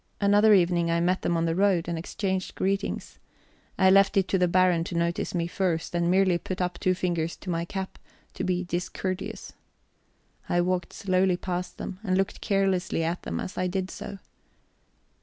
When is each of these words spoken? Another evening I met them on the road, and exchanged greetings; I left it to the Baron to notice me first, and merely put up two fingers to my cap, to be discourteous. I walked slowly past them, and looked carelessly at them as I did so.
Another 0.19 0.55
evening 0.55 0.89
I 0.89 0.99
met 0.99 1.21
them 1.21 1.37
on 1.37 1.45
the 1.45 1.53
road, 1.53 1.87
and 1.87 1.95
exchanged 1.95 2.55
greetings; 2.55 3.19
I 3.77 3.91
left 3.91 4.17
it 4.17 4.27
to 4.29 4.39
the 4.39 4.47
Baron 4.47 4.83
to 4.85 4.95
notice 4.97 5.35
me 5.35 5.45
first, 5.45 5.93
and 5.93 6.09
merely 6.09 6.39
put 6.39 6.59
up 6.59 6.79
two 6.79 6.95
fingers 6.95 7.35
to 7.37 7.51
my 7.51 7.65
cap, 7.65 7.99
to 8.33 8.43
be 8.43 8.63
discourteous. 8.63 9.53
I 10.49 10.59
walked 10.61 10.91
slowly 10.91 11.37
past 11.37 11.77
them, 11.77 11.99
and 12.03 12.17
looked 12.17 12.41
carelessly 12.41 13.03
at 13.03 13.21
them 13.21 13.39
as 13.39 13.59
I 13.59 13.67
did 13.67 13.91
so. 13.91 14.17